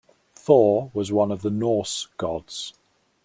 Thor 0.33 0.89
was 0.95 1.11
one 1.11 1.31
of 1.31 1.43
the 1.43 1.51
Norse 1.51 2.07
gods. 2.17 2.73